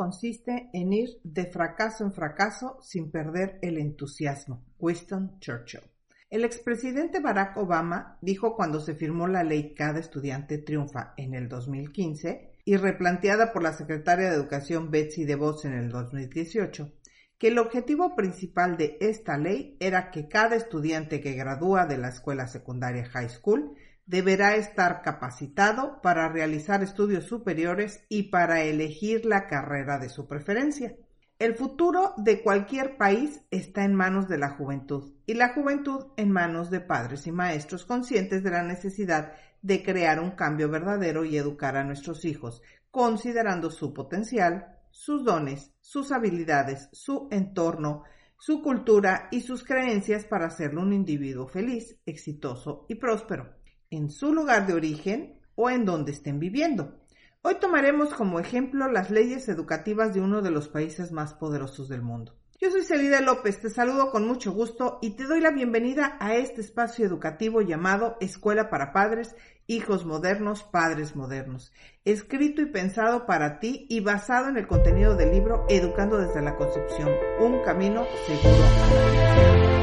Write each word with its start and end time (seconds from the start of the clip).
consiste 0.00 0.70
en 0.72 0.94
ir 0.94 1.20
de 1.24 1.44
fracaso 1.44 2.04
en 2.04 2.12
fracaso 2.14 2.78
sin 2.80 3.10
perder 3.10 3.58
el 3.60 3.76
entusiasmo. 3.76 4.64
Winston 4.78 5.38
Churchill. 5.40 5.82
El 6.30 6.46
expresidente 6.46 7.20
Barack 7.20 7.58
Obama 7.58 8.16
dijo 8.22 8.56
cuando 8.56 8.80
se 8.80 8.94
firmó 8.94 9.28
la 9.28 9.44
ley 9.44 9.74
Cada 9.74 10.00
estudiante 10.00 10.56
triunfa 10.56 11.12
en 11.18 11.34
el 11.34 11.50
2015 11.50 12.60
y 12.64 12.76
replanteada 12.78 13.52
por 13.52 13.62
la 13.62 13.74
secretaria 13.74 14.30
de 14.30 14.36
Educación 14.36 14.90
Betsy 14.90 15.26
DeVos 15.26 15.66
en 15.66 15.74
el 15.74 15.90
2018, 15.90 16.94
que 17.36 17.48
el 17.48 17.58
objetivo 17.58 18.16
principal 18.16 18.78
de 18.78 18.96
esta 19.02 19.36
ley 19.36 19.76
era 19.80 20.10
que 20.10 20.28
cada 20.28 20.56
estudiante 20.56 21.20
que 21.20 21.34
gradúa 21.34 21.84
de 21.84 21.98
la 21.98 22.08
escuela 22.08 22.46
secundaria 22.46 23.04
high 23.04 23.28
school 23.28 23.76
deberá 24.10 24.56
estar 24.56 25.02
capacitado 25.02 26.00
para 26.02 26.28
realizar 26.28 26.82
estudios 26.82 27.26
superiores 27.26 28.04
y 28.08 28.24
para 28.24 28.64
elegir 28.64 29.24
la 29.24 29.46
carrera 29.46 30.00
de 30.00 30.08
su 30.08 30.26
preferencia. 30.26 30.96
El 31.38 31.54
futuro 31.54 32.14
de 32.16 32.42
cualquier 32.42 32.96
país 32.96 33.40
está 33.52 33.84
en 33.84 33.94
manos 33.94 34.26
de 34.26 34.36
la 34.36 34.50
juventud 34.50 35.14
y 35.26 35.34
la 35.34 35.54
juventud 35.54 36.06
en 36.16 36.32
manos 36.32 36.70
de 36.70 36.80
padres 36.80 37.28
y 37.28 37.32
maestros 37.32 37.84
conscientes 37.84 38.42
de 38.42 38.50
la 38.50 38.64
necesidad 38.64 39.32
de 39.62 39.84
crear 39.84 40.18
un 40.18 40.32
cambio 40.32 40.68
verdadero 40.68 41.24
y 41.24 41.36
educar 41.36 41.76
a 41.76 41.84
nuestros 41.84 42.24
hijos, 42.24 42.62
considerando 42.90 43.70
su 43.70 43.94
potencial, 43.94 44.76
sus 44.90 45.24
dones, 45.24 45.72
sus 45.80 46.10
habilidades, 46.10 46.88
su 46.90 47.28
entorno, 47.30 48.02
su 48.36 48.60
cultura 48.60 49.28
y 49.30 49.42
sus 49.42 49.62
creencias 49.62 50.24
para 50.24 50.46
hacerlo 50.46 50.82
un 50.82 50.92
individuo 50.92 51.46
feliz, 51.46 51.96
exitoso 52.06 52.86
y 52.88 52.96
próspero 52.96 53.59
en 53.90 54.10
su 54.10 54.32
lugar 54.32 54.66
de 54.66 54.74
origen 54.74 55.38
o 55.56 55.68
en 55.68 55.84
donde 55.84 56.12
estén 56.12 56.38
viviendo. 56.38 56.96
Hoy 57.42 57.56
tomaremos 57.60 58.14
como 58.14 58.38
ejemplo 58.38 58.90
las 58.90 59.10
leyes 59.10 59.48
educativas 59.48 60.14
de 60.14 60.20
uno 60.20 60.42
de 60.42 60.50
los 60.50 60.68
países 60.68 61.10
más 61.10 61.34
poderosos 61.34 61.88
del 61.88 62.02
mundo. 62.02 62.36
Yo 62.60 62.70
soy 62.70 62.84
Celida 62.84 63.22
López, 63.22 63.58
te 63.58 63.70
saludo 63.70 64.10
con 64.10 64.26
mucho 64.26 64.52
gusto 64.52 64.98
y 65.00 65.16
te 65.16 65.24
doy 65.24 65.40
la 65.40 65.50
bienvenida 65.50 66.18
a 66.20 66.34
este 66.34 66.60
espacio 66.60 67.06
educativo 67.06 67.62
llamado 67.62 68.18
Escuela 68.20 68.68
para 68.68 68.92
Padres, 68.92 69.34
Hijos 69.66 70.04
Modernos, 70.04 70.62
Padres 70.64 71.16
Modernos, 71.16 71.72
escrito 72.04 72.60
y 72.60 72.66
pensado 72.66 73.24
para 73.24 73.60
ti 73.60 73.86
y 73.88 74.00
basado 74.00 74.50
en 74.50 74.58
el 74.58 74.66
contenido 74.66 75.16
del 75.16 75.30
libro 75.30 75.64
Educando 75.70 76.18
desde 76.18 76.42
la 76.42 76.56
Concepción, 76.56 77.08
un 77.40 77.62
camino 77.62 78.04
seguro 78.26 79.79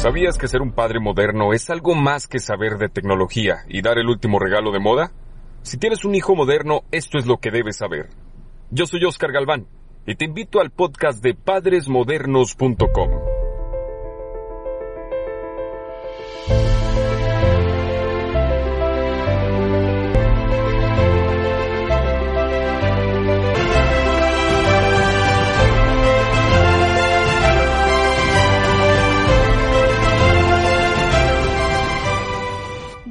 ¿Sabías 0.00 0.38
que 0.38 0.48
ser 0.48 0.62
un 0.62 0.72
padre 0.72 0.98
moderno 0.98 1.52
es 1.52 1.68
algo 1.68 1.94
más 1.94 2.26
que 2.26 2.38
saber 2.38 2.78
de 2.78 2.88
tecnología 2.88 3.66
y 3.68 3.82
dar 3.82 3.98
el 3.98 4.08
último 4.08 4.38
regalo 4.38 4.72
de 4.72 4.80
moda? 4.80 5.12
Si 5.60 5.76
tienes 5.76 6.06
un 6.06 6.14
hijo 6.14 6.34
moderno, 6.34 6.84
esto 6.90 7.18
es 7.18 7.26
lo 7.26 7.36
que 7.36 7.50
debes 7.50 7.76
saber. 7.76 8.08
Yo 8.70 8.86
soy 8.86 9.04
Oscar 9.04 9.30
Galván 9.30 9.66
y 10.06 10.14
te 10.14 10.24
invito 10.24 10.62
al 10.62 10.70
podcast 10.70 11.22
de 11.22 11.34
padresmodernos.com. 11.34 13.39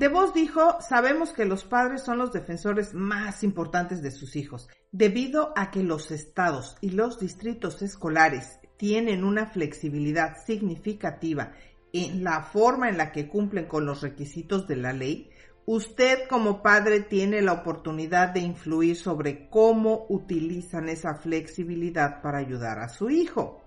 Vos 0.07 0.33
dijo, 0.33 0.77
sabemos 0.81 1.33
que 1.33 1.45
los 1.45 1.65
padres 1.65 2.03
son 2.03 2.19
los 2.19 2.31
defensores 2.31 2.93
más 2.93 3.43
importantes 3.43 4.01
de 4.01 4.11
sus 4.11 4.35
hijos, 4.35 4.69
debido 4.91 5.51
a 5.57 5.71
que 5.71 5.83
los 5.83 6.11
estados 6.11 6.77
y 6.79 6.91
los 6.91 7.19
distritos 7.19 7.81
escolares 7.81 8.59
tienen 8.77 9.23
una 9.25 9.47
flexibilidad 9.47 10.37
significativa 10.45 11.51
en 11.91 12.23
la 12.23 12.43
forma 12.43 12.87
en 12.87 12.97
la 12.97 13.11
que 13.11 13.27
cumplen 13.27 13.65
con 13.65 13.85
los 13.85 14.01
requisitos 14.01 14.67
de 14.67 14.77
la 14.77 14.93
ley, 14.93 15.31
usted 15.65 16.27
como 16.29 16.61
padre 16.61 17.01
tiene 17.01 17.41
la 17.41 17.53
oportunidad 17.53 18.29
de 18.29 18.39
influir 18.39 18.95
sobre 18.95 19.49
cómo 19.49 20.05
utilizan 20.09 20.87
esa 20.87 21.15
flexibilidad 21.15 22.21
para 22.21 22.37
ayudar 22.37 22.79
a 22.79 22.89
su 22.89 23.09
hijo 23.09 23.58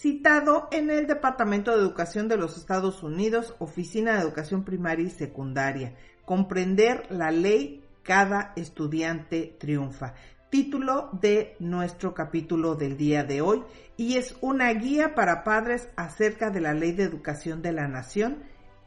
citado 0.00 0.68
en 0.72 0.90
el 0.90 1.06
Departamento 1.06 1.70
de 1.70 1.78
Educación 1.78 2.28
de 2.28 2.36
los 2.36 2.56
Estados 2.56 3.02
Unidos, 3.02 3.54
Oficina 3.58 4.14
de 4.14 4.22
Educación 4.22 4.64
Primaria 4.64 5.06
y 5.06 5.10
Secundaria. 5.10 5.94
Comprender 6.24 7.06
la 7.10 7.30
ley 7.30 7.84
Cada 8.02 8.52
estudiante 8.56 9.56
triunfa. 9.58 10.14
Título 10.50 11.10
de 11.20 11.56
nuestro 11.58 12.12
capítulo 12.12 12.74
del 12.74 12.96
día 12.96 13.24
de 13.24 13.40
hoy 13.40 13.62
y 13.96 14.16
es 14.16 14.36
una 14.40 14.72
guía 14.72 15.14
para 15.14 15.42
padres 15.42 15.88
acerca 15.96 16.50
de 16.50 16.60
la 16.60 16.74
ley 16.74 16.92
de 16.92 17.04
educación 17.04 17.62
de 17.62 17.72
la 17.72 17.88
nación 17.88 18.42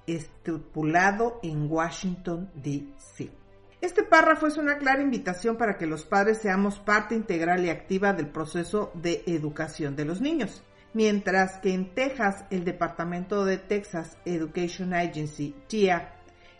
estipulado 0.05 1.39
en 1.43 1.69
Washington, 1.69 2.51
D.C. 2.55 3.31
Este 3.81 4.03
párrafo 4.03 4.47
es 4.47 4.57
una 4.57 4.77
clara 4.77 5.01
invitación 5.01 5.57
para 5.57 5.77
que 5.77 5.87
los 5.87 6.05
padres 6.05 6.37
seamos 6.37 6.79
parte 6.79 7.15
integral 7.15 7.65
y 7.65 7.69
activa 7.69 8.13
del 8.13 8.27
proceso 8.27 8.91
de 8.93 9.23
educación 9.25 9.95
de 9.95 10.05
los 10.05 10.21
niños 10.21 10.63
mientras 10.93 11.59
que 11.59 11.73
en 11.73 11.93
Texas 11.93 12.45
el 12.49 12.63
Departamento 12.63 13.45
de 13.45 13.57
Texas 13.57 14.17
Education 14.25 14.93
Agency, 14.93 15.55
TIA, 15.67 16.13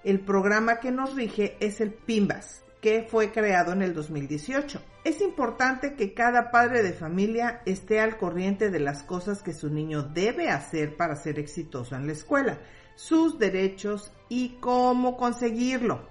el 0.04 0.22
programa 0.22 0.80
que 0.80 0.92
nos 0.92 1.16
rige 1.16 1.58
es 1.60 1.82
el 1.82 1.94
PIMBAS, 1.94 2.64
que 2.82 3.08
fue 3.10 3.32
creado 3.32 3.74
en 3.74 3.82
el 3.82 3.94
2018. 3.94 4.82
Es 5.04 5.22
importante 5.22 5.96
que 5.96 6.14
cada 6.14 6.52
padre 6.52 6.84
de 6.84 6.94
familia 6.94 7.62
esté 7.66 8.00
al 8.00 8.18
corriente 8.18 8.70
de 8.70 8.80
las 8.80 9.04
cosas 9.04 9.42
que 9.42 9.54
su 9.54 9.70
niño 9.70 10.04
debe 10.04 10.50
hacer 10.50 10.96
para 10.96 11.16
ser 11.16 11.40
exitoso 11.40 11.96
en 11.96 12.08
la 12.08 12.14
escuela, 12.14 12.60
sus 12.96 13.40
derechos 13.40 14.12
y 14.30 14.58
cómo 14.60 15.18
conseguirlo. 15.18 16.08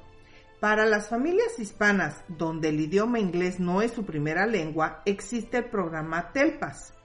Para 0.61 0.87
las 0.87 1.09
familias 1.09 1.59
hispanas 1.59 2.25
donde 2.29 2.71
el 2.71 2.81
idioma 2.81 3.19
inglés 3.19 3.61
no 3.61 3.83
es 3.83 3.93
su 3.93 4.05
primera 4.05 4.47
lengua, 4.47 5.03
existe 5.05 5.59
el 5.59 5.67
programa 5.67 6.33
TELPAS, 6.33 6.96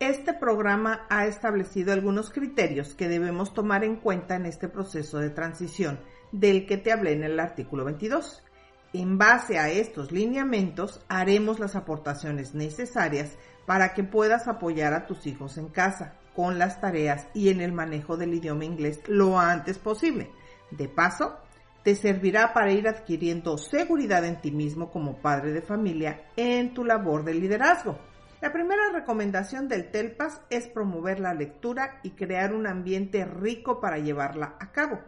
este 0.00 0.32
programa 0.32 1.06
ha 1.10 1.26
establecido 1.26 1.92
algunos 1.92 2.30
criterios 2.30 2.94
que 2.94 3.08
debemos 3.08 3.52
tomar 3.52 3.82
en 3.82 3.96
cuenta 3.96 4.36
en 4.36 4.46
este 4.46 4.68
proceso 4.68 5.18
de 5.18 5.30
transición 5.30 6.00
del 6.30 6.66
que 6.66 6.76
te 6.76 6.92
hablé 6.92 7.12
en 7.12 7.24
el 7.24 7.40
artículo 7.40 7.84
22. 7.84 8.44
En 8.92 9.18
base 9.18 9.58
a 9.58 9.70
estos 9.70 10.12
lineamientos 10.12 11.04
haremos 11.08 11.58
las 11.58 11.74
aportaciones 11.74 12.54
necesarias 12.54 13.36
para 13.66 13.92
que 13.92 14.04
puedas 14.04 14.46
apoyar 14.46 14.94
a 14.94 15.06
tus 15.06 15.26
hijos 15.26 15.58
en 15.58 15.68
casa 15.68 16.14
con 16.34 16.58
las 16.58 16.80
tareas 16.80 17.26
y 17.34 17.48
en 17.48 17.60
el 17.60 17.72
manejo 17.72 18.16
del 18.16 18.34
idioma 18.34 18.64
inglés 18.64 19.00
lo 19.08 19.38
antes 19.38 19.78
posible. 19.78 20.30
De 20.70 20.88
paso, 20.88 21.38
te 21.82 21.96
servirá 21.96 22.52
para 22.52 22.72
ir 22.72 22.86
adquiriendo 22.86 23.58
seguridad 23.58 24.24
en 24.24 24.40
ti 24.40 24.52
mismo 24.52 24.90
como 24.90 25.20
padre 25.20 25.52
de 25.52 25.62
familia 25.62 26.30
en 26.36 26.72
tu 26.72 26.84
labor 26.84 27.24
de 27.24 27.34
liderazgo. 27.34 27.98
La 28.40 28.52
primera 28.52 28.92
recomendación 28.92 29.66
del 29.66 29.90
TELPAS 29.90 30.42
es 30.48 30.68
promover 30.68 31.18
la 31.18 31.34
lectura 31.34 31.98
y 32.04 32.10
crear 32.10 32.54
un 32.54 32.68
ambiente 32.68 33.24
rico 33.24 33.80
para 33.80 33.98
llevarla 33.98 34.54
a 34.60 34.70
cabo. 34.70 35.00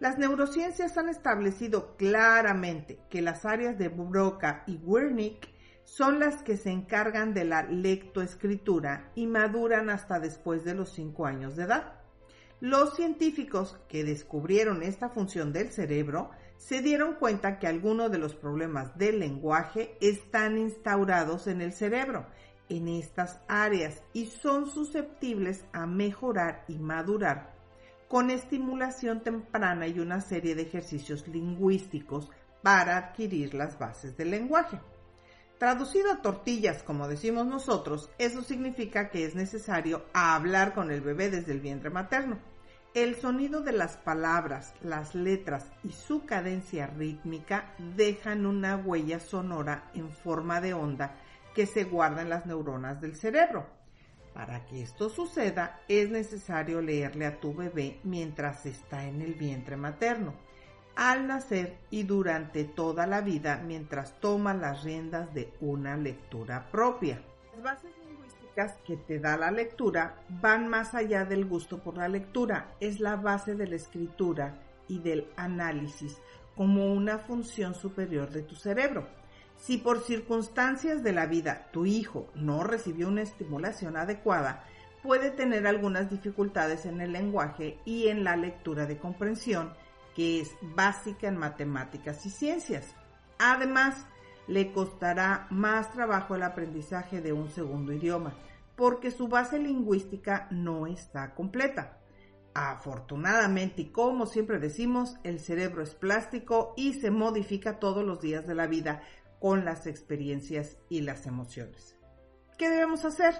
Las 0.00 0.18
neurociencias 0.18 0.98
han 0.98 1.08
establecido 1.08 1.96
claramente 1.96 2.98
que 3.08 3.22
las 3.22 3.46
áreas 3.46 3.78
de 3.78 3.88
Broca 3.88 4.64
y 4.66 4.76
Wernicke 4.76 5.48
son 5.84 6.20
las 6.20 6.42
que 6.42 6.58
se 6.58 6.70
encargan 6.70 7.32
de 7.32 7.46
la 7.46 7.62
lectoescritura 7.62 9.12
y 9.14 9.26
maduran 9.26 9.88
hasta 9.88 10.20
después 10.20 10.62
de 10.62 10.74
los 10.74 10.92
5 10.92 11.24
años 11.24 11.56
de 11.56 11.64
edad. 11.64 11.94
Los 12.60 12.96
científicos 12.96 13.78
que 13.88 14.04
descubrieron 14.04 14.82
esta 14.82 15.08
función 15.08 15.54
del 15.54 15.70
cerebro 15.70 16.30
se 16.58 16.82
dieron 16.82 17.14
cuenta 17.14 17.58
que 17.58 17.66
algunos 17.66 18.10
de 18.10 18.18
los 18.18 18.34
problemas 18.34 18.98
del 18.98 19.20
lenguaje 19.20 19.96
están 20.00 20.58
instaurados 20.58 21.46
en 21.46 21.60
el 21.60 21.72
cerebro, 21.72 22.26
en 22.68 22.88
estas 22.88 23.40
áreas, 23.48 24.02
y 24.12 24.26
son 24.26 24.70
susceptibles 24.70 25.64
a 25.72 25.86
mejorar 25.86 26.64
y 26.68 26.78
madurar 26.78 27.58
con 28.08 28.30
estimulación 28.30 29.22
temprana 29.22 29.86
y 29.86 30.00
una 30.00 30.20
serie 30.20 30.54
de 30.54 30.62
ejercicios 30.62 31.28
lingüísticos 31.28 32.30
para 32.62 32.96
adquirir 32.96 33.54
las 33.54 33.78
bases 33.78 34.16
del 34.16 34.30
lenguaje. 34.30 34.80
Traducido 35.58 36.12
a 36.12 36.22
tortillas, 36.22 36.82
como 36.82 37.08
decimos 37.08 37.46
nosotros, 37.46 38.10
eso 38.18 38.42
significa 38.42 39.10
que 39.10 39.24
es 39.24 39.34
necesario 39.34 40.04
hablar 40.14 40.72
con 40.72 40.90
el 40.90 41.00
bebé 41.00 41.30
desde 41.30 41.52
el 41.52 41.60
vientre 41.60 41.90
materno. 41.90 42.38
El 42.94 43.16
sonido 43.16 43.60
de 43.60 43.72
las 43.72 43.96
palabras, 43.96 44.72
las 44.80 45.14
letras 45.14 45.66
y 45.84 45.90
su 45.90 46.24
cadencia 46.24 46.86
rítmica 46.86 47.74
dejan 47.96 48.46
una 48.46 48.76
huella 48.76 49.20
sonora 49.20 49.90
en 49.94 50.10
forma 50.10 50.60
de 50.60 50.74
onda 50.74 51.16
que 51.58 51.66
se 51.66 51.82
guarda 51.82 52.22
en 52.22 52.28
las 52.28 52.46
neuronas 52.46 53.00
del 53.00 53.16
cerebro. 53.16 53.66
Para 54.32 54.64
que 54.64 54.80
esto 54.80 55.08
suceda 55.08 55.80
es 55.88 56.08
necesario 56.08 56.80
leerle 56.80 57.26
a 57.26 57.40
tu 57.40 57.52
bebé 57.52 57.98
mientras 58.04 58.64
está 58.64 59.06
en 59.06 59.22
el 59.22 59.34
vientre 59.34 59.76
materno, 59.76 60.34
al 60.94 61.26
nacer 61.26 61.78
y 61.90 62.04
durante 62.04 62.62
toda 62.62 63.08
la 63.08 63.22
vida 63.22 63.60
mientras 63.66 64.20
toma 64.20 64.54
las 64.54 64.84
riendas 64.84 65.34
de 65.34 65.52
una 65.60 65.96
lectura 65.96 66.70
propia. 66.70 67.20
Las 67.56 67.64
bases 67.64 67.90
lingüísticas 68.06 68.76
que 68.86 68.96
te 68.96 69.18
da 69.18 69.36
la 69.36 69.50
lectura 69.50 70.14
van 70.28 70.68
más 70.68 70.94
allá 70.94 71.24
del 71.24 71.44
gusto 71.44 71.82
por 71.82 71.96
la 71.96 72.06
lectura, 72.06 72.76
es 72.78 73.00
la 73.00 73.16
base 73.16 73.56
de 73.56 73.66
la 73.66 73.74
escritura 73.74 74.62
y 74.86 75.00
del 75.00 75.26
análisis 75.34 76.22
como 76.54 76.94
una 76.94 77.18
función 77.18 77.74
superior 77.74 78.30
de 78.30 78.42
tu 78.42 78.54
cerebro. 78.54 79.17
Si 79.58 79.76
por 79.76 80.00
circunstancias 80.00 81.02
de 81.02 81.12
la 81.12 81.26
vida 81.26 81.68
tu 81.72 81.84
hijo 81.84 82.28
no 82.34 82.62
recibió 82.62 83.08
una 83.08 83.22
estimulación 83.22 83.96
adecuada, 83.96 84.64
puede 85.02 85.30
tener 85.30 85.66
algunas 85.66 86.10
dificultades 86.10 86.86
en 86.86 87.00
el 87.00 87.12
lenguaje 87.12 87.78
y 87.84 88.08
en 88.08 88.24
la 88.24 88.36
lectura 88.36 88.86
de 88.86 88.98
comprensión, 88.98 89.72
que 90.14 90.40
es 90.40 90.50
básica 90.62 91.28
en 91.28 91.36
matemáticas 91.36 92.24
y 92.24 92.30
ciencias. 92.30 92.94
Además, 93.38 94.06
le 94.46 94.72
costará 94.72 95.46
más 95.50 95.92
trabajo 95.92 96.34
el 96.34 96.42
aprendizaje 96.42 97.20
de 97.20 97.32
un 97.32 97.50
segundo 97.50 97.92
idioma, 97.92 98.34
porque 98.76 99.10
su 99.10 99.28
base 99.28 99.58
lingüística 99.58 100.48
no 100.50 100.86
está 100.86 101.34
completa. 101.34 101.98
Afortunadamente, 102.54 103.82
y 103.82 103.90
como 103.90 104.26
siempre 104.26 104.58
decimos, 104.58 105.16
el 105.22 105.38
cerebro 105.38 105.82
es 105.82 105.94
plástico 105.94 106.72
y 106.76 106.94
se 106.94 107.10
modifica 107.10 107.78
todos 107.78 108.04
los 108.04 108.20
días 108.20 108.46
de 108.46 108.54
la 108.54 108.66
vida, 108.66 109.02
con 109.40 109.64
las 109.64 109.86
experiencias 109.86 110.76
y 110.88 111.02
las 111.02 111.26
emociones. 111.26 111.96
¿Qué 112.56 112.68
debemos 112.68 113.04
hacer? 113.04 113.34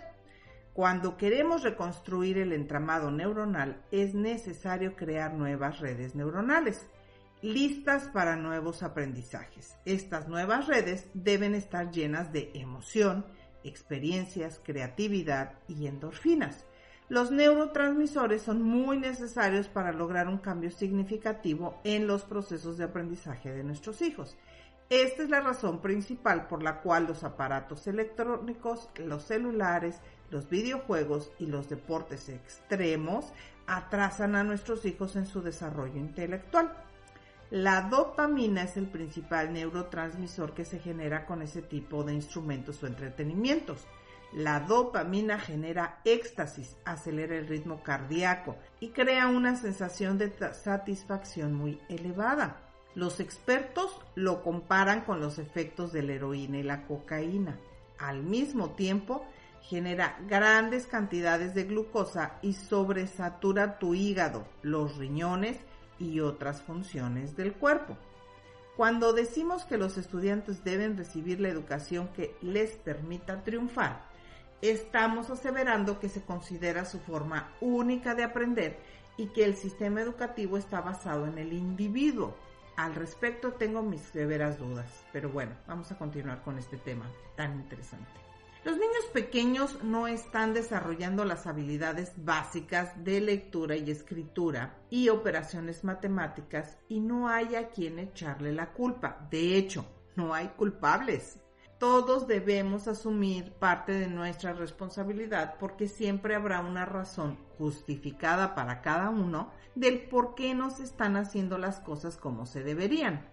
Cuando 0.73 1.17
queremos 1.17 1.65
reconstruir 1.65 2.39
el 2.39 2.53
entramado 2.53 3.11
neuronal 3.11 3.83
es 3.91 4.15
necesario 4.15 4.95
crear 4.95 5.35
nuevas 5.35 5.81
redes 5.81 6.15
neuronales, 6.15 6.87
listas 7.43 8.05
para 8.09 8.37
nuevos 8.37 8.83
aprendizajes. 8.83 9.77
Estas 9.85 10.29
nuevas 10.29 10.69
redes 10.69 11.09
deben 11.15 11.55
estar 11.55 11.91
llenas 11.91 12.33
de 12.33 12.53
emoción, 12.55 13.27
experiencias, 13.65 14.61
creatividad 14.63 15.55
y 15.67 15.89
endorfinas. 15.89 16.65
Los 17.09 17.31
neurotransmisores 17.31 18.43
son 18.43 18.63
muy 18.63 18.99
necesarios 18.99 19.67
para 19.69 19.93
lograr 19.93 20.29
un 20.29 20.39
cambio 20.39 20.71
significativo 20.71 21.81
en 21.83 22.07
los 22.07 22.23
procesos 22.23 22.77
de 22.77 22.85
aprendizaje 22.85 23.51
de 23.51 23.65
nuestros 23.65 24.03
hijos. 24.03 24.37
Esta 24.91 25.23
es 25.23 25.29
la 25.29 25.41
razón 25.41 25.83
principal 25.83 26.47
por 26.47 26.63
la 26.63 26.81
cual 26.81 27.07
los 27.07 27.23
aparatos 27.23 27.87
electrónicos, 27.87 28.89
los 28.97 29.23
celulares, 29.23 30.01
los 30.31 30.49
videojuegos 30.49 31.31
y 31.39 31.45
los 31.45 31.69
deportes 31.69 32.31
extremos 32.31 33.27
atrasan 33.67 34.35
a 34.35 34.45
nuestros 34.45 34.87
hijos 34.87 35.15
en 35.17 35.27
su 35.27 35.43
desarrollo 35.43 35.99
intelectual. 35.99 36.73
La 37.51 37.83
dopamina 37.83 38.63
es 38.63 38.79
el 38.79 38.87
principal 38.87 39.53
neurotransmisor 39.53 40.55
que 40.55 40.65
se 40.65 40.79
genera 40.79 41.27
con 41.27 41.43
ese 41.43 41.61
tipo 41.61 42.03
de 42.03 42.15
instrumentos 42.15 42.83
o 42.83 42.87
entretenimientos. 42.87 43.87
La 44.33 44.61
dopamina 44.61 45.39
genera 45.39 46.01
éxtasis, 46.05 46.77
acelera 46.87 47.37
el 47.37 47.47
ritmo 47.47 47.83
cardíaco 47.83 48.57
y 48.81 48.89
crea 48.91 49.29
una 49.29 49.57
sensación 49.57 50.17
de 50.17 50.33
satisfacción 50.55 51.53
muy 51.53 51.79
elevada. 51.91 52.68
Los 52.95 53.21
expertos 53.21 54.01
lo 54.15 54.43
comparan 54.43 55.03
con 55.03 55.21
los 55.21 55.39
efectos 55.39 55.93
de 55.93 56.03
la 56.03 56.15
heroína 56.15 56.59
y 56.59 56.63
la 56.63 56.87
cocaína. 56.87 57.59
Al 57.99 58.23
mismo 58.23 58.71
tiempo, 58.71 59.25
genera 59.63 60.19
grandes 60.27 60.87
cantidades 60.87 61.55
de 61.55 61.65
glucosa 61.65 62.39
y 62.43 62.55
sobresatura 62.55 63.79
tu 63.79 63.95
hígado, 63.95 64.47
los 64.63 64.97
riñones 64.97 65.59
y 65.99 66.21
otras 66.21 66.63
funciones 66.63 67.37
del 67.37 67.53
cuerpo. 67.53 67.97
Cuando 68.77 69.13
decimos 69.13 69.65
que 69.65 69.77
los 69.77 69.99
estudiantes 69.99 70.65
deben 70.65 70.97
recibir 70.97 71.41
la 71.41 71.49
educación 71.49 72.09
que 72.09 72.37
les 72.41 72.77
permita 72.77 73.43
triunfar, 73.43 74.07
estamos 74.63 75.31
aseverando 75.31 75.99
que 75.99 76.09
se 76.09 76.23
considera 76.23 76.85
su 76.85 77.01
forma 77.01 77.53
única 77.61 78.15
de 78.15 78.25
aprender 78.25 78.79
y 79.17 79.27
que 79.27 79.45
el 79.45 79.57
sistema 79.57 80.01
educativo 80.01 80.57
está 80.57 80.81
basado 80.81 81.27
en 81.27 81.39
el 81.39 81.53
individuo, 81.53 82.37
al 82.79 82.95
respecto 82.95 83.55
tengo 83.55 83.83
mis 83.83 84.01
severas 84.01 84.57
dudas, 84.57 85.05
pero 85.13 85.29
bueno, 85.29 85.53
vamos 85.67 85.91
a 85.91 85.99
continuar 85.99 86.43
con 86.43 86.59
este 86.59 86.77
tema 86.77 87.11
tan 87.37 87.57
interesante. 87.57 88.09
Los 88.65 88.77
niños 88.77 89.05
pequeños 89.13 89.83
no 89.83 90.07
están 90.07 90.55
desarrollando 90.55 91.25
las 91.25 91.49
habilidades 91.49 92.13
básicas 92.17 92.93
de 93.03 93.21
lectura 93.21 93.75
y 93.75 93.91
escritura 93.91 94.79
y 94.91 95.09
operaciones 95.09 95.83
matemáticas 95.83 96.79
y 96.89 97.01
no 97.01 97.29
hay 97.29 97.57
a 97.57 97.71
quien 97.71 97.99
echarle 97.99 98.53
la 98.53 98.73
culpa. 98.73 99.27
De 99.29 99.57
hecho, 99.57 99.85
no 100.15 100.33
hay 100.33 100.47
culpables 100.49 101.41
todos 101.79 102.27
debemos 102.27 102.89
asumir 102.89 103.53
parte 103.53 103.93
de 103.93 104.09
nuestra 104.09 104.53
responsabilidad 104.53 105.55
porque 105.61 105.87
siempre 105.87 106.35
habrá 106.35 106.61
una 106.61 106.85
razón 106.85 107.39
justificada 107.57 108.55
para 108.57 108.81
cada 108.83 109.11
uno 109.11 109.53
del 109.77 110.09
por 110.09 110.35
qué 110.35 110.55
no 110.55 110.71
se 110.71 110.83
están 110.83 111.17
haciendo 111.17 111.57
las 111.57 111.79
cosas 111.79 112.17
como 112.17 112.47
se 112.47 112.65
deberían. 112.65 113.29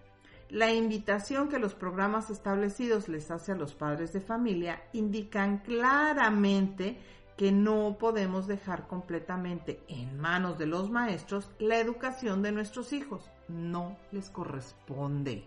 La 0.50 0.72
invitación 0.72 1.50
que 1.50 1.58
los 1.58 1.74
programas 1.74 2.30
establecidos 2.30 3.10
les 3.10 3.32
hace 3.32 3.52
a 3.52 3.56
los 3.56 3.74
padres 3.74 4.14
de 4.14 4.22
familia 4.22 4.84
indican 4.94 5.58
claramente 5.60 7.00
que 7.36 7.52
no 7.52 7.98
podemos 8.00 8.46
dejar 8.46 8.88
completamente 8.88 9.84
en 9.88 10.20
manos 10.20 10.60
de 10.60 10.68
los 10.68 10.92
maestros 10.92 11.50
la 11.58 11.80
educación 11.80 12.44
de 12.44 12.52
nuestros 12.52 12.94
hijos. 12.94 13.32
No 13.48 13.98
les 14.12 14.30
corresponde. 14.30 15.46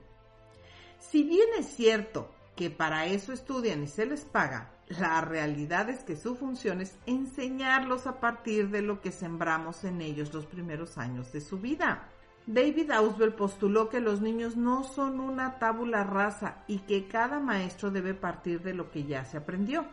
Si 0.99 1.23
bien 1.23 1.49
es 1.57 1.67
cierto 1.67 2.29
que 2.59 2.71
para 2.71 3.07
eso 3.07 3.33
estudian 3.33 3.85
y 3.85 3.87
se 3.87 4.05
les 4.05 4.25
paga, 4.25 4.73
la 4.89 5.21
realidad 5.21 5.89
es 5.91 6.01
que 6.01 6.17
su 6.17 6.35
función 6.35 6.81
es 6.81 6.99
enseñarlos 7.07 8.09
a 8.09 8.19
partir 8.19 8.71
de 8.71 8.83
lo 8.83 9.01
que 9.01 9.13
sembramos 9.13 9.85
en 9.85 10.01
ellos 10.01 10.35
los 10.35 10.45
primeros 10.45 10.99
años 10.99 11.31
de 11.31 11.41
su 11.41 11.61
vida. 11.61 12.09
David 12.49 12.91
Auswell 12.91 13.35
postuló 13.35 13.89
que 13.89 14.01
los 14.01 14.21
niños 14.23 14.57
no 14.57 14.83
son 14.83 15.21
una 15.21 15.61
tábula 15.61 16.03
rasa 16.03 16.65
y 16.67 16.81
que 16.81 17.07
cada 17.07 17.39
maestro 17.39 17.93
debe 17.93 18.13
partir 18.13 18.61
de 18.61 18.75
lo 18.75 18.91
que 18.91 19.05
ya 19.05 19.25
se 19.25 19.37
aprendió. 19.37 19.87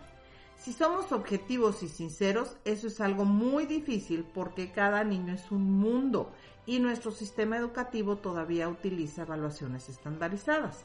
Si 0.58 0.74
somos 0.74 1.12
objetivos 1.12 1.84
y 1.84 1.88
sinceros, 1.88 2.58
eso 2.66 2.88
es 2.88 3.00
algo 3.00 3.26
muy 3.26 3.68
difícil 3.68 4.26
porque 4.34 4.72
cada 4.72 5.04
niño 5.04 5.36
es 5.36 5.52
un 5.52 5.72
mundo 5.72 6.32
y 6.66 6.80
nuestro 6.80 7.12
sistema 7.12 7.58
educativo 7.58 8.16
todavía 8.16 8.68
utiliza 8.70 9.22
evaluaciones 9.22 9.88
estandarizadas. 9.88 10.84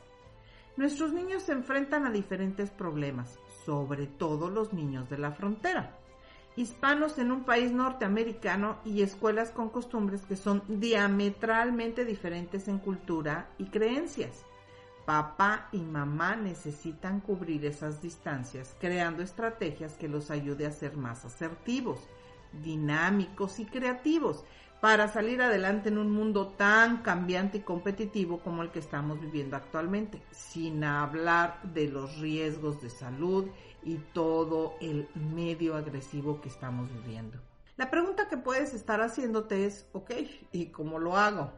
Nuestros 0.77 1.13
niños 1.13 1.43
se 1.43 1.53
enfrentan 1.53 2.07
a 2.07 2.11
diferentes 2.11 2.71
problemas, 2.71 3.39
sobre 3.65 4.07
todo 4.07 4.51
los 4.51 4.73
niños 4.73 5.11
de 5.11 5.19
la 5.19 5.33
frontera. 5.33 5.97
Hispanos 6.57 7.19
en 7.19 7.33
un 7.33 7.45
país 7.45 7.73
norteamericano 7.73 8.79
y 8.85 9.03
escuelas 9.03 9.51
con 9.51 9.71
costumbres 9.71 10.23
que 10.23 10.37
son 10.37 10.63
diametralmente 10.69 12.05
diferentes 12.05 12.69
en 12.69 12.79
cultura 12.79 13.51
y 13.59 13.67
creencias. 13.67 14.45
Papá 15.07 15.69
y 15.73 15.79
mamá 15.79 16.37
necesitan 16.37 17.21
cubrir 17.21 17.65
esas 17.65 18.01
distancias, 18.01 18.77
creando 18.81 19.23
estrategias 19.23 19.95
que 19.95 20.09
los 20.09 20.31
ayude 20.31 20.67
a 20.67 20.73
ser 20.73 20.97
más 20.97 21.25
asertivos, 21.25 21.99
dinámicos 22.63 23.59
y 23.59 23.67
creativos, 23.67 24.45
para 24.81 25.09
salir 25.09 25.43
adelante 25.43 25.91
en 25.91 25.99
un 25.99 26.11
mundo 26.11 26.49
tan 26.49 27.03
cambiante 27.03 27.59
y 27.59 27.61
competitivo 27.61 28.41
como 28.41 28.63
el 28.63 28.71
que 28.71 28.79
estamos 28.79 29.21
viviendo 29.21 29.57
actualmente, 29.57 30.23
sin 30.31 30.83
hablar 30.85 31.61
de 31.63 31.89
los 31.89 32.19
riesgos 32.19 32.81
de 32.81 32.89
salud 32.89 33.49
y 33.83 33.97
todo 33.97 34.75
el 34.81 35.09
medio 35.15 35.77
agresivo 35.77 36.41
que 36.41 36.49
estamos 36.49 36.91
viviendo. 36.93 37.39
La 37.77 37.91
pregunta 37.91 38.29
que 38.29 38.39
puedes 38.39 38.73
estar 38.75 39.01
haciéndote 39.01 39.67
es, 39.67 39.87
ok, 39.93 40.13
¿y 40.53 40.67
cómo 40.67 40.99
lo 40.99 41.17
hago? 41.17 41.53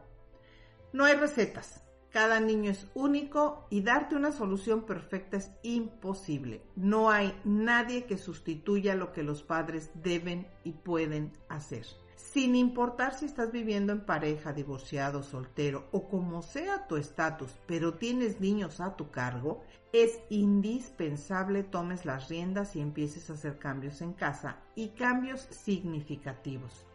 No 0.91 1.05
hay 1.05 1.15
recetas. 1.15 1.81
Cada 2.11 2.39
niño 2.39 2.69
es 2.69 2.87
único 2.93 3.65
y 3.71 3.81
darte 3.81 4.15
una 4.15 4.31
solución 4.31 4.85
perfecta 4.85 5.37
es 5.37 5.51
imposible. 5.63 6.61
No 6.75 7.09
hay 7.09 7.35
nadie 7.43 8.05
que 8.05 8.19
sustituya 8.19 8.93
lo 8.93 9.11
que 9.11 9.23
los 9.23 9.41
padres 9.41 9.89
deben 9.95 10.47
y 10.63 10.73
pueden 10.73 11.31
hacer 11.49 11.87
sin 12.33 12.55
importar 12.55 13.13
si 13.13 13.25
estás 13.25 13.51
viviendo 13.51 13.93
en 13.93 14.01
pareja, 14.01 14.53
divorciado, 14.53 15.21
soltero 15.21 15.85
o 15.91 16.09
como 16.09 16.41
sea 16.41 16.87
tu 16.87 16.97
estatus, 16.97 17.51
pero 17.67 17.93
tienes 17.93 18.41
niños 18.41 18.81
a 18.81 18.95
tu 18.95 19.11
cargo, 19.11 19.61
es 19.91 20.19
indispensable 20.31 21.61
tomes 21.61 22.05
las 22.05 22.29
riendas 22.29 22.75
y 22.75 22.81
empieces 22.81 23.29
a 23.29 23.33
hacer 23.33 23.59
cambios 23.59 24.01
en 24.01 24.13
casa 24.13 24.57
y 24.73 24.89
cambios 24.89 25.41
significativos. 25.41 26.87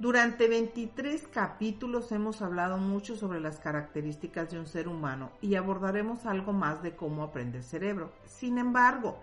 Durante 0.00 0.48
23 0.48 1.28
capítulos 1.28 2.10
hemos 2.10 2.42
hablado 2.42 2.76
mucho 2.76 3.14
sobre 3.14 3.38
las 3.38 3.60
características 3.60 4.50
de 4.50 4.58
un 4.58 4.66
ser 4.66 4.88
humano 4.88 5.30
y 5.40 5.54
abordaremos 5.54 6.26
algo 6.26 6.52
más 6.52 6.82
de 6.82 6.96
cómo 6.96 7.22
aprende 7.22 7.58
el 7.58 7.64
cerebro. 7.64 8.12
Sin 8.24 8.58
embargo, 8.58 9.20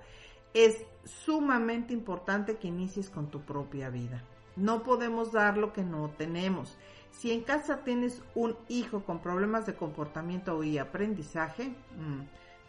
es 0.53 0.85
sumamente 1.03 1.91
importante 1.91 2.55
que 2.55 2.69
inicies 2.69 3.09
con 3.09 3.29
tu 3.29 3.41
propia 3.41 3.89
vida. 3.89 4.23
No 4.55 4.83
podemos 4.83 5.31
dar 5.31 5.57
lo 5.57 5.73
que 5.73 5.83
no 5.83 6.09
tenemos. 6.09 6.77
Si 7.11 7.31
en 7.31 7.41
casa 7.41 7.83
tienes 7.83 8.21
un 8.35 8.55
hijo 8.67 9.03
con 9.03 9.19
problemas 9.19 9.65
de 9.65 9.75
comportamiento 9.75 10.63
y 10.63 10.77
aprendizaje, 10.77 11.69
mm, 11.97 12.21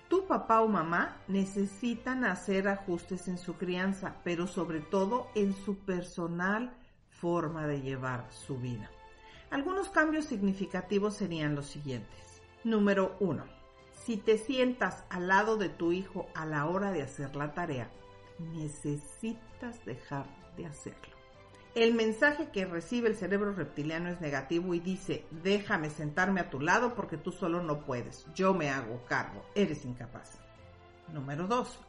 tu 0.09 0.27
papá 0.27 0.61
o 0.61 0.69
mamá 0.69 1.17
necesitan 1.29 2.25
hacer 2.25 2.69
ajustes 2.69 3.27
en 3.29 3.39
su 3.39 3.55
crianza, 3.55 4.17
pero 4.23 4.47
sobre 4.47 4.81
todo 4.81 5.29
en 5.35 5.55
su 5.55 5.79
personal 5.79 6.73
forma 7.09 7.67
de 7.67 7.81
llevar 7.81 8.27
su 8.31 8.59
vida. 8.59 8.91
Algunos 9.51 9.89
cambios 9.89 10.27
significativos 10.27 11.15
serían 11.15 11.55
los 11.55 11.67
siguientes. 11.67 12.43
Número 12.65 13.17
uno, 13.21 13.45
si 14.05 14.17
te 14.17 14.37
sientas 14.37 15.05
al 15.09 15.29
lado 15.29 15.57
de 15.57 15.69
tu 15.69 15.93
hijo 15.93 16.27
a 16.35 16.45
la 16.45 16.67
hora 16.67 16.93
de 16.93 17.03
hacer 17.03 17.35
la 17.37 17.55
tarea, 17.55 17.91
necesitas 18.39 19.85
dejar 19.85 20.27
de 20.57 20.67
hacerlo. 20.67 21.14
El 21.75 21.93
mensaje 21.93 22.51
que 22.51 22.67
recibe 22.67 23.09
el 23.09 23.17
cerebro 23.17 23.53
reptiliano 23.53 24.09
es 24.09 24.21
negativo 24.21 24.75
y 24.75 24.79
dice, 24.79 25.25
déjame 25.43 25.91
sentarme 25.91 26.41
a 26.41 26.49
tu 26.49 26.61
lado 26.61 26.95
porque 26.95 27.17
tú 27.17 27.33
solo 27.33 27.63
no 27.65 27.81
puedes, 27.81 28.27
yo 28.33 28.55
me 28.55 28.71
hago 28.71 29.05
cargo, 29.09 29.45
eres 29.57 29.85
incapaz. 29.85 30.39
Número 31.13 31.49
2. 31.49 31.81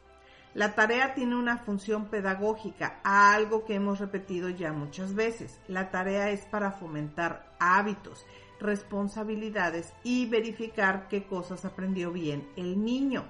La 0.54 0.74
tarea 0.74 1.14
tiene 1.14 1.36
una 1.36 1.58
función 1.58 2.06
pedagógica, 2.06 2.98
algo 3.04 3.64
que 3.64 3.74
hemos 3.74 4.00
repetido 4.00 4.48
ya 4.48 4.72
muchas 4.72 5.14
veces. 5.14 5.60
La 5.68 5.90
tarea 5.90 6.30
es 6.30 6.40
para 6.46 6.72
fomentar 6.72 7.54
hábitos, 7.60 8.26
responsabilidades 8.58 9.92
y 10.02 10.26
verificar 10.26 11.06
qué 11.06 11.26
cosas 11.26 11.64
aprendió 11.64 12.10
bien 12.10 12.48
el 12.56 12.84
niño. 12.84 13.24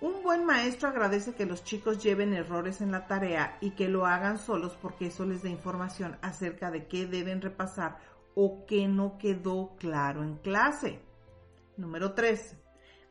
Un 0.00 0.22
buen 0.22 0.46
maestro 0.46 0.88
agradece 0.88 1.34
que 1.34 1.44
los 1.44 1.62
chicos 1.62 2.02
lleven 2.02 2.32
errores 2.32 2.80
en 2.80 2.90
la 2.90 3.06
tarea 3.06 3.58
y 3.60 3.72
que 3.72 3.88
lo 3.88 4.06
hagan 4.06 4.38
solos 4.38 4.76
porque 4.80 5.06
eso 5.06 5.26
les 5.26 5.42
da 5.42 5.50
información 5.50 6.16
acerca 6.22 6.70
de 6.70 6.86
qué 6.86 7.06
deben 7.06 7.42
repasar 7.42 7.98
o 8.34 8.64
qué 8.66 8.88
no 8.88 9.18
quedó 9.18 9.76
claro 9.76 10.22
en 10.22 10.36
clase. 10.36 11.00
Número 11.76 12.14
3. 12.14 12.56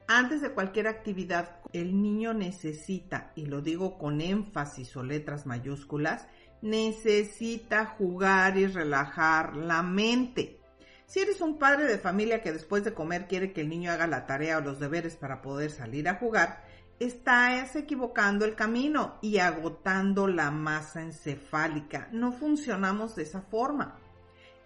Antes 0.08 0.42
de 0.42 0.52
cualquier 0.52 0.88
actividad, 0.88 1.60
el 1.74 2.02
niño 2.02 2.34
necesita, 2.34 3.32
y 3.36 3.46
lo 3.46 3.62
digo 3.62 4.00
con 4.00 4.22
énfasis 4.22 4.98
o 4.98 5.04
letras 5.04 5.46
mayúsculas, 5.46 6.28
necesita 6.64 7.86
jugar 7.86 8.58
y 8.58 8.66
relajar 8.66 9.56
la 9.56 9.84
mente. 9.84 10.60
Si 11.06 11.20
eres 11.20 11.42
un 11.42 11.60
padre 11.60 11.86
de 11.86 12.00
familia 12.00 12.42
que 12.42 12.52
después 12.52 12.84
de 12.84 12.94
comer 12.96 13.28
quiere 13.28 13.54
que 13.54 13.62
el 13.62 13.70
niño 13.70 13.92
haga 13.92 14.08
la 14.08 14.26
tarea 14.26 14.58
o 14.58 14.62
los 14.62 14.80
deberes 14.80 15.16
para 15.16 15.44
poder 15.44 15.70
salir 15.70 16.10
a 16.10 16.16
jugar, 16.16 16.69
estás 17.00 17.78
equivocando 17.78 18.44
el 18.44 18.56
camino 18.56 19.18
y 19.22 19.38
agotando 19.38 20.28
la 20.28 20.52
masa 20.52 21.02
encefálica. 21.02 22.10
No 22.12 22.34
funcionamos 22.34 23.16
de 23.16 23.24
esa 23.24 23.42
forma. 23.42 23.98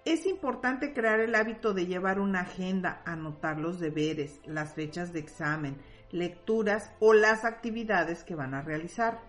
Es 0.03 0.25
importante 0.25 0.93
crear 0.93 1.19
el 1.19 1.35
hábito 1.35 1.73
de 1.73 1.85
llevar 1.85 2.19
una 2.19 2.41
agenda, 2.41 3.01
anotar 3.05 3.59
los 3.59 3.79
deberes, 3.79 4.41
las 4.45 4.73
fechas 4.73 5.13
de 5.13 5.19
examen, 5.19 5.77
lecturas 6.11 6.91
o 6.99 7.13
las 7.13 7.45
actividades 7.45 8.23
que 8.23 8.35
van 8.35 8.53
a 8.53 8.61
realizar. 8.61 9.21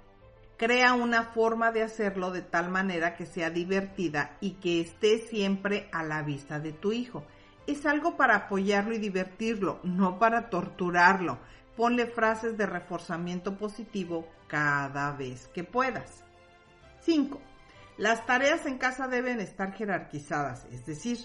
Crea 0.57 0.95
una 0.95 1.25
forma 1.25 1.73
de 1.73 1.83
hacerlo 1.83 2.31
de 2.31 2.43
tal 2.43 2.71
manera 2.71 3.15
que 3.17 3.27
sea 3.27 3.51
divertida 3.51 4.37
y 4.41 4.53
que 4.55 4.81
esté 4.81 5.19
siempre 5.19 5.89
a 5.93 6.03
la 6.03 6.23
vista 6.23 6.59
de 6.59 6.73
tu 6.73 6.93
hijo. 6.93 7.25
Es 7.67 7.87
algo 7.87 8.17
para 8.17 8.37
apoyarlo 8.37 8.95
y 8.95 8.99
divertirlo, 8.99 9.81
no 9.85 10.19
para 10.19 10.49
torturarlo 10.51 11.39
ponle 11.77 12.07
frases 12.07 12.57
de 12.57 12.67
reforzamiento 12.67 13.57
positivo 13.57 14.29
cada 14.47 15.13
vez 15.13 15.49
que 15.49 15.65
puedas. 15.65 16.25
5. 17.01 17.41
Las 17.97 18.27
tareas 18.27 18.67
en 18.67 18.79
casa 18.79 19.09
deben 19.09 19.41
estar 19.41 19.73
jerarquizadas, 19.73 20.67
es 20.73 20.85
decir, 20.87 21.19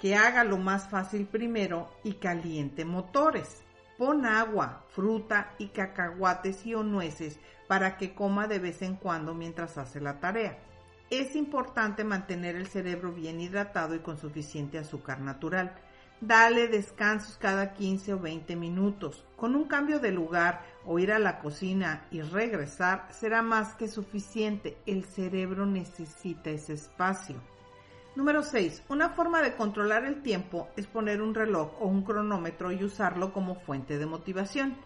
que 0.00 0.16
haga 0.16 0.44
lo 0.44 0.56
más 0.56 0.88
fácil 0.88 1.26
primero 1.26 1.90
y 2.02 2.14
caliente 2.14 2.84
motores. 2.84 3.62
Pon 3.98 4.24
agua, 4.24 4.86
fruta 4.88 5.52
y 5.58 5.68
cacahuates 5.68 6.64
y 6.64 6.74
o 6.74 6.82
nueces 6.82 7.38
para 7.68 7.98
que 7.98 8.14
coma 8.14 8.46
de 8.46 8.58
vez 8.58 8.80
en 8.82 8.96
cuando 8.96 9.34
mientras 9.34 9.76
hace 9.76 10.00
la 10.00 10.18
tarea. 10.18 10.58
Es 11.10 11.36
importante 11.36 12.02
mantener 12.02 12.56
el 12.56 12.66
cerebro 12.66 13.12
bien 13.12 13.40
hidratado 13.40 13.94
y 13.94 13.98
con 13.98 14.16
suficiente 14.16 14.78
azúcar 14.78 15.20
natural 15.20 15.74
Dale 16.22 16.68
descansos 16.68 17.38
cada 17.38 17.72
15 17.72 18.12
o 18.12 18.18
20 18.18 18.54
minutos. 18.54 19.24
Con 19.36 19.56
un 19.56 19.64
cambio 19.64 20.00
de 20.00 20.12
lugar 20.12 20.62
o 20.84 20.98
ir 20.98 21.12
a 21.12 21.18
la 21.18 21.38
cocina 21.38 22.06
y 22.10 22.20
regresar 22.20 23.08
será 23.10 23.40
más 23.40 23.74
que 23.74 23.88
suficiente. 23.88 24.76
El 24.84 25.04
cerebro 25.04 25.64
necesita 25.64 26.50
ese 26.50 26.74
espacio. 26.74 27.36
Número 28.16 28.42
6. 28.42 28.82
Una 28.90 29.08
forma 29.08 29.40
de 29.40 29.54
controlar 29.54 30.04
el 30.04 30.20
tiempo 30.20 30.68
es 30.76 30.86
poner 30.86 31.22
un 31.22 31.34
reloj 31.34 31.80
o 31.80 31.86
un 31.86 32.02
cronómetro 32.02 32.70
y 32.70 32.84
usarlo 32.84 33.32
como 33.32 33.54
fuente 33.54 33.96
de 33.96 34.04
motivación. 34.04 34.76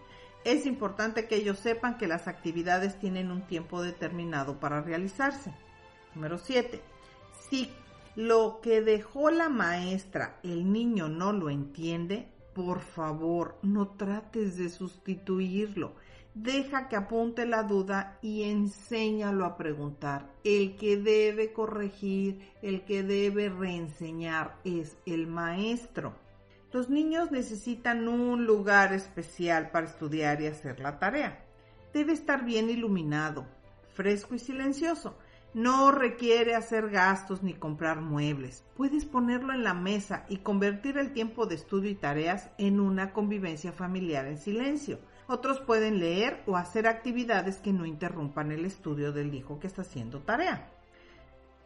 Es 0.44 0.66
importante 0.66 1.26
que 1.26 1.34
ellos 1.34 1.58
sepan 1.58 1.98
que 1.98 2.06
las 2.06 2.28
actividades 2.28 2.96
tienen 3.00 3.32
un 3.32 3.42
tiempo 3.48 3.82
determinado 3.82 4.60
para 4.60 4.82
realizarse. 4.82 5.52
Número 6.14 6.38
7. 6.38 6.80
Si 7.50 7.72
lo 8.16 8.60
que 8.62 8.80
dejó 8.80 9.30
la 9.30 9.48
maestra, 9.48 10.38
el 10.42 10.72
niño 10.72 11.08
no 11.08 11.32
lo 11.32 11.50
entiende, 11.50 12.28
por 12.54 12.80
favor, 12.80 13.58
no 13.62 13.88
trates 13.88 14.56
de 14.56 14.68
sustituirlo. 14.68 15.94
Deja 16.34 16.88
que 16.88 16.96
apunte 16.96 17.46
la 17.46 17.62
duda 17.62 18.18
y 18.22 18.44
enséñalo 18.44 19.44
a 19.44 19.56
preguntar. 19.56 20.32
El 20.44 20.76
que 20.76 20.96
debe 20.96 21.52
corregir, 21.52 22.52
el 22.62 22.84
que 22.84 23.02
debe 23.02 23.48
reenseñar 23.48 24.58
es 24.64 24.96
el 25.06 25.26
maestro. 25.26 26.14
Los 26.72 26.90
niños 26.90 27.30
necesitan 27.30 28.08
un 28.08 28.46
lugar 28.46 28.92
especial 28.92 29.70
para 29.70 29.86
estudiar 29.86 30.40
y 30.40 30.46
hacer 30.46 30.80
la 30.80 30.98
tarea. 30.98 31.44
Debe 31.92 32.12
estar 32.12 32.44
bien 32.44 32.68
iluminado, 32.68 33.46
fresco 33.94 34.34
y 34.34 34.40
silencioso. 34.40 35.16
No 35.54 35.92
requiere 35.92 36.56
hacer 36.56 36.90
gastos 36.90 37.44
ni 37.44 37.54
comprar 37.54 38.00
muebles. 38.00 38.64
Puedes 38.76 39.04
ponerlo 39.04 39.52
en 39.52 39.62
la 39.62 39.72
mesa 39.72 40.26
y 40.28 40.38
convertir 40.38 40.98
el 40.98 41.12
tiempo 41.12 41.46
de 41.46 41.54
estudio 41.54 41.90
y 41.90 41.94
tareas 41.94 42.50
en 42.58 42.80
una 42.80 43.12
convivencia 43.12 43.70
familiar 43.70 44.26
en 44.26 44.38
silencio. 44.38 44.98
Otros 45.28 45.60
pueden 45.60 46.00
leer 46.00 46.42
o 46.46 46.56
hacer 46.56 46.88
actividades 46.88 47.58
que 47.58 47.72
no 47.72 47.86
interrumpan 47.86 48.50
el 48.50 48.64
estudio 48.64 49.12
del 49.12 49.32
hijo 49.32 49.60
que 49.60 49.68
está 49.68 49.82
haciendo 49.82 50.22
tarea. 50.22 50.72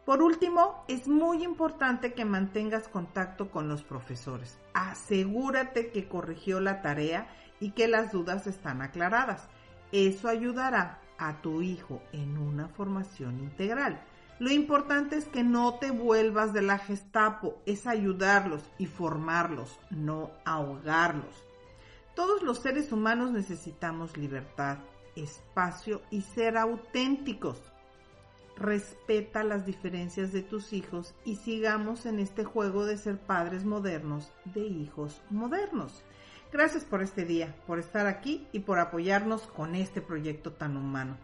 Por 0.05 0.21
último, 0.21 0.85
es 0.87 1.07
muy 1.07 1.43
importante 1.43 2.13
que 2.13 2.25
mantengas 2.25 2.87
contacto 2.89 3.49
con 3.49 3.67
los 3.67 3.83
profesores. 3.83 4.59
Asegúrate 4.75 5.89
que 5.89 6.07
corrigió 6.07 6.59
la 6.59 6.83
tarea 6.83 7.27
y 7.59 7.71
que 7.71 7.87
las 7.87 8.11
dudas 8.11 8.45
están 8.45 8.83
aclaradas. 8.83 9.49
Eso 9.91 10.27
ayudará 10.27 11.01
a 11.19 11.41
tu 11.41 11.61
hijo 11.61 12.01
en 12.13 12.37
una 12.37 12.67
formación 12.69 13.39
integral. 13.39 14.01
Lo 14.39 14.49
importante 14.51 15.17
es 15.17 15.25
que 15.25 15.43
no 15.43 15.75
te 15.75 15.91
vuelvas 15.91 16.53
de 16.53 16.61
la 16.61 16.77
Gestapo, 16.77 17.61
es 17.65 17.85
ayudarlos 17.85 18.63
y 18.77 18.85
formarlos, 18.85 19.77
no 19.89 20.31
ahogarlos. 20.45 21.43
Todos 22.15 22.41
los 22.41 22.59
seres 22.59 22.91
humanos 22.93 23.31
necesitamos 23.31 24.15
libertad, 24.17 24.77
espacio 25.15 26.01
y 26.09 26.21
ser 26.21 26.57
auténticos. 26.57 27.61
respeta 28.55 29.41
las 29.43 29.65
diferencias 29.65 30.33
de 30.33 30.41
tus 30.41 30.73
hijos 30.73 31.15
y 31.23 31.37
sigamos 31.37 32.05
en 32.05 32.19
este 32.19 32.43
juego 32.43 32.85
de 32.85 32.97
ser 32.97 33.17
padres 33.17 33.63
modernos 33.63 34.33
de 34.43 34.59
hijos 34.59 35.21
modernos. 35.29 36.03
Gracias 36.51 36.83
por 36.83 37.03
este 37.03 37.25
día, 37.25 37.55
por 37.67 37.77
estar 37.77 38.07
aquí 38.07 38.47
y 38.51 38.61
por 38.61 38.79
apoyarnos 38.79 39.43
con 39.43 39.75
este 39.75 40.01
proyecto 40.01 40.53
tan 40.53 40.77
humano. 40.77 41.15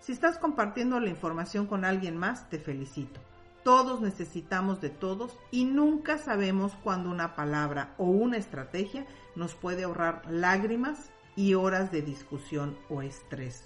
Si 0.00 0.12
estás 0.12 0.36
compartiendo 0.36 1.00
la 1.00 1.08
información 1.08 1.66
con 1.66 1.86
alguien 1.86 2.18
más, 2.18 2.50
te 2.50 2.58
felicito. 2.58 3.18
Todos 3.62 4.02
necesitamos 4.02 4.82
de 4.82 4.90
todos 4.90 5.38
y 5.50 5.64
nunca 5.64 6.18
sabemos 6.18 6.74
cuándo 6.82 7.08
una 7.08 7.34
palabra 7.34 7.94
o 7.96 8.04
una 8.04 8.36
estrategia 8.36 9.06
nos 9.34 9.54
puede 9.54 9.84
ahorrar 9.84 10.20
lágrimas 10.28 11.10
y 11.34 11.54
horas 11.54 11.90
de 11.90 12.02
discusión 12.02 12.76
o 12.90 13.00
estrés. 13.00 13.64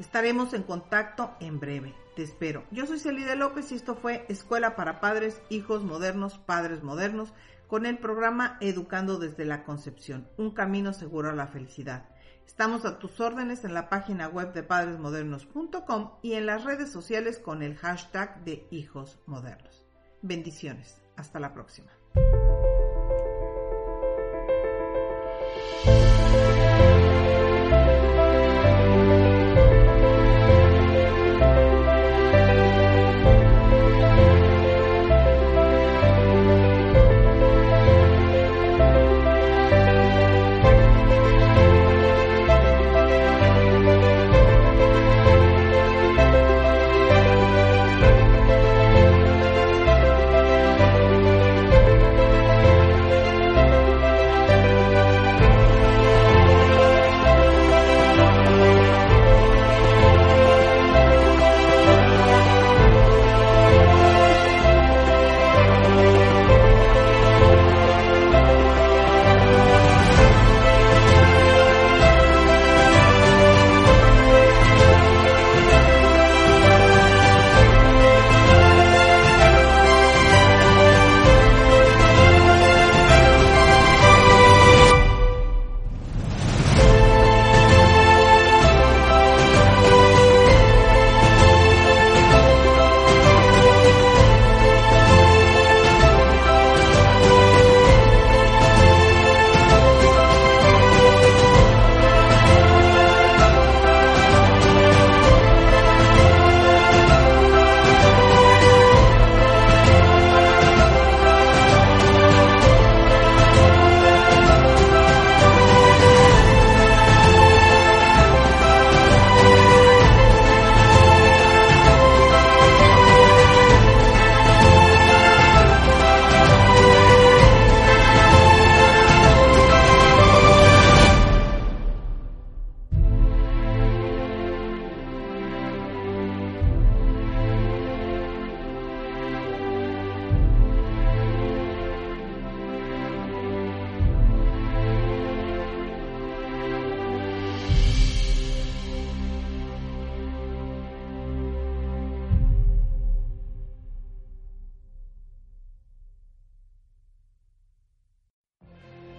Estaremos 0.00 0.52
en 0.52 0.64
contacto 0.64 1.30
en 1.38 1.60
breve. 1.60 1.94
Te 2.16 2.24
espero. 2.24 2.64
Yo 2.72 2.86
soy 2.86 2.98
Celide 2.98 3.36
López 3.36 3.70
y 3.70 3.76
esto 3.76 3.94
fue 3.94 4.26
Escuela 4.28 4.74
para 4.74 5.00
Padres, 5.00 5.40
Hijos 5.48 5.84
Modernos, 5.84 6.38
Padres 6.38 6.82
Modernos, 6.82 7.32
con 7.68 7.84
el 7.86 7.98
programa 7.98 8.56
Educando 8.60 9.18
desde 9.18 9.44
la 9.44 9.62
Concepción, 9.62 10.28
un 10.38 10.52
camino 10.52 10.92
seguro 10.92 11.30
a 11.30 11.34
la 11.34 11.46
felicidad. 11.46 12.08
Estamos 12.46 12.86
a 12.86 12.98
tus 12.98 13.20
órdenes 13.20 13.62
en 13.64 13.74
la 13.74 13.90
página 13.90 14.26
web 14.26 14.54
de 14.54 14.62
padresmodernos.com 14.62 16.12
y 16.22 16.32
en 16.32 16.46
las 16.46 16.64
redes 16.64 16.90
sociales 16.90 17.38
con 17.38 17.62
el 17.62 17.76
hashtag 17.76 18.42
de 18.42 18.66
Hijos 18.70 19.20
Modernos. 19.26 19.86
Bendiciones. 20.22 21.02
Hasta 21.16 21.38
la 21.38 21.52
próxima. 21.52 21.90